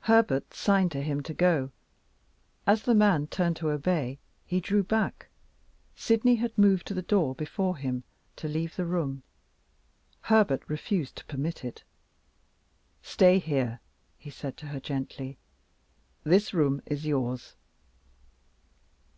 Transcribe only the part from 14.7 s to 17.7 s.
gently; "this room is yours."